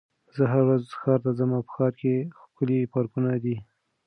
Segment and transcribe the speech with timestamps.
[0.35, 3.55] زه هره ورځ ښار ته ځم او په ښار کې ښکلي پارکونه دي.